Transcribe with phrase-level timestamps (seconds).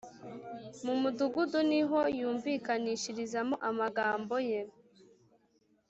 [0.85, 4.61] mu mudugudu ni ho yumvikanishirizamo amagambo ye: